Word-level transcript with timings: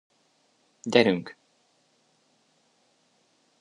Gyerünk! 0.87 1.35